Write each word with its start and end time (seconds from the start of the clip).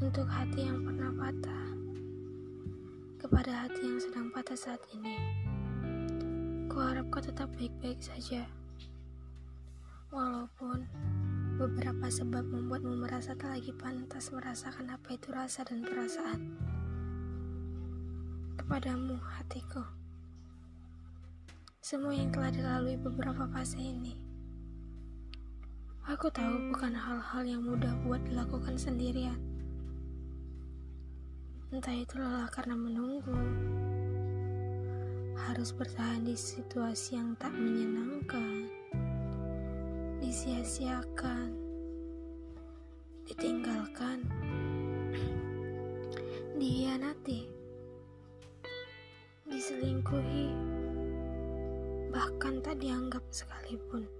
Untuk 0.00 0.24
hati 0.32 0.64
yang 0.64 0.80
pernah 0.80 1.12
patah, 1.12 1.76
kepada 3.20 3.52
hati 3.52 3.84
yang 3.84 4.00
sedang 4.00 4.32
patah 4.32 4.56
saat 4.56 4.80
ini, 4.96 5.12
kuharap 6.72 7.04
kau 7.12 7.20
tetap 7.20 7.52
baik-baik 7.60 8.00
saja. 8.00 8.48
Walaupun 10.08 10.88
beberapa 11.60 12.08
sebab 12.08 12.48
membuatmu 12.48 13.04
merasa 13.04 13.36
tak 13.36 13.60
lagi 13.60 13.76
pantas 13.76 14.32
merasakan 14.32 14.88
apa 14.88 15.20
itu 15.20 15.28
rasa 15.36 15.68
dan 15.68 15.84
perasaan. 15.84 16.56
Kepadamu, 18.56 19.20
hatiku. 19.20 19.84
Semua 21.84 22.16
yang 22.16 22.32
telah 22.32 22.48
dilalui 22.48 22.96
beberapa 22.96 23.44
fase 23.52 23.76
ini. 23.76 24.16
Aku 26.08 26.32
tahu 26.32 26.72
bukan 26.72 26.96
hal-hal 26.96 27.44
yang 27.44 27.68
mudah 27.68 27.92
buat 28.00 28.24
dilakukan 28.24 28.80
sendirian. 28.80 29.49
Entah 31.70 31.94
itu 31.94 32.18
lelah 32.18 32.50
karena 32.50 32.74
menunggu, 32.74 33.30
harus 35.38 35.70
bertahan 35.70 36.26
di 36.26 36.34
situasi 36.34 37.14
yang 37.14 37.38
tak 37.38 37.54
menyenangkan, 37.54 38.66
disia-siakan, 40.18 41.54
ditinggalkan, 43.22 44.26
dihianati, 46.58 47.46
diselingkuhi, 49.46 50.50
bahkan 52.10 52.58
tak 52.66 52.82
dianggap 52.82 53.22
sekalipun. 53.30 54.10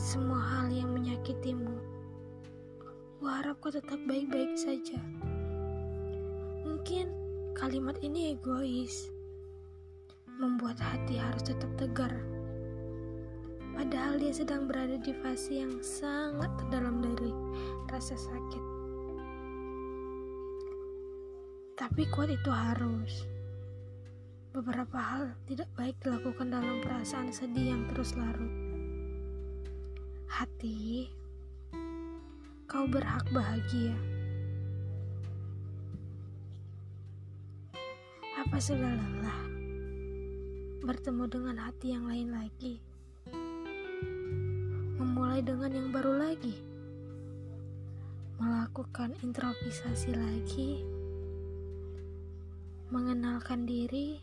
Semua 0.00 0.40
hal 0.40 0.72
yang 0.72 0.96
menyakitimu, 0.96 1.76
kuharap 3.20 3.60
kau 3.60 3.68
tetap 3.68 4.00
baik-baik 4.08 4.56
saja. 4.56 4.96
Mungkin 6.88 7.12
kalimat 7.52 8.00
ini 8.00 8.32
egois, 8.32 9.12
membuat 10.40 10.80
hati 10.80 11.20
harus 11.20 11.44
tetap 11.44 11.68
tegar. 11.76 12.08
Padahal 13.76 14.16
dia 14.16 14.32
sedang 14.32 14.64
berada 14.64 14.96
di 14.96 15.12
fase 15.20 15.60
yang 15.60 15.84
sangat 15.84 16.48
terdalam 16.56 17.04
dari 17.04 17.28
rasa 17.92 18.16
sakit. 18.16 18.64
Tapi 21.76 22.08
kuat 22.08 22.32
itu 22.32 22.48
harus. 22.48 23.28
Beberapa 24.56 24.96
hal 24.96 25.36
tidak 25.44 25.68
baik 25.76 26.00
dilakukan 26.00 26.56
dalam 26.56 26.80
perasaan 26.80 27.28
sedih 27.28 27.76
yang 27.76 27.84
terus 27.92 28.16
larut. 28.16 28.54
Hati, 30.24 31.04
kau 32.64 32.88
berhak 32.88 33.28
bahagia. 33.28 34.17
Apa 38.48 38.64
sudah 38.64 38.88
lelah 38.88 39.40
bertemu 40.80 41.28
dengan 41.28 41.68
hati 41.68 41.92
yang 41.92 42.08
lain 42.08 42.32
lagi? 42.32 42.80
Memulai 44.96 45.44
dengan 45.44 45.68
yang 45.68 45.92
baru 45.92 46.16
lagi? 46.16 46.56
Melakukan 48.40 49.12
improvisasi 49.20 50.16
lagi? 50.16 50.80
Mengenalkan 52.88 53.68
diri 53.68 54.16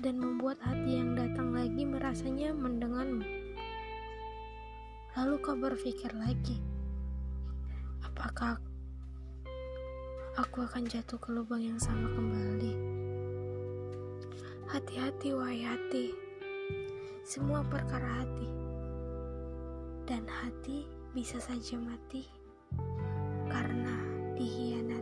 dan 0.00 0.16
membuat 0.16 0.56
hati 0.64 1.04
yang 1.04 1.12
datang 1.12 1.52
lagi 1.52 1.84
merasa 1.84 2.24
nyaman 2.24 2.80
denganmu. 2.80 3.26
Lalu 5.12 5.34
kau 5.44 5.60
berpikir 5.60 6.16
lagi, 6.16 6.56
apakah 8.00 8.56
aku 10.40 10.64
akan 10.64 10.88
jatuh 10.88 11.20
ke 11.20 11.36
lubang 11.36 11.60
yang 11.60 11.76
sama 11.76 12.08
kembali? 12.16 12.97
Hati-hati, 14.68 15.32
wahai 15.32 15.64
hati. 15.64 16.12
Semua 17.24 17.64
perkara 17.64 18.20
hati. 18.20 18.48
Dan 20.04 20.28
hati 20.28 20.84
bisa 21.16 21.40
saja 21.40 21.80
mati 21.80 22.28
karena 23.48 23.96
dihianati. 24.36 24.97